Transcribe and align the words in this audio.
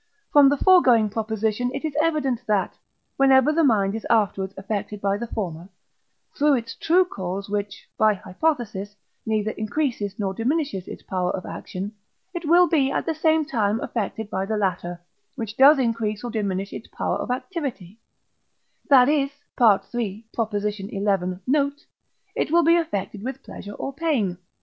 From 0.33 0.49
the 0.49 0.57
foregoing 0.57 1.11
proposition 1.11 1.69
it 1.75 1.85
is 1.85 1.95
evident 2.01 2.41
that, 2.47 2.75
whenever 3.17 3.53
the 3.53 3.63
mind 3.63 3.93
is 3.93 4.03
afterwards 4.09 4.51
affected 4.57 4.99
by 4.99 5.15
the 5.15 5.27
former, 5.27 5.69
through 6.35 6.55
its 6.55 6.73
true 6.73 7.05
cause, 7.05 7.49
which 7.51 7.87
(by 7.99 8.15
hypothesis) 8.15 8.95
neither 9.27 9.51
increases 9.51 10.17
nor 10.17 10.33
diminishes 10.33 10.87
its 10.87 11.03
power 11.03 11.29
of 11.29 11.45
action, 11.45 11.91
it 12.33 12.45
will 12.47 12.65
be 12.65 12.91
at 12.91 13.05
the 13.05 13.13
same 13.13 13.45
time 13.45 13.79
affected 13.79 14.27
by 14.31 14.43
the 14.43 14.57
latter, 14.57 14.99
which 15.35 15.55
does 15.55 15.77
increase 15.77 16.23
or 16.23 16.31
diminish 16.31 16.73
its 16.73 16.87
power 16.87 17.17
of 17.17 17.29
activity, 17.29 17.99
that 18.89 19.07
is 19.07 19.29
(III. 19.61 20.25
xi. 20.31 21.41
note) 21.45 21.85
it 22.35 22.49
will 22.49 22.63
be 22.63 22.75
affected 22.75 23.21
with 23.21 23.43
pleasure 23.43 23.73
or 23.73 23.93
pain. 23.93 24.39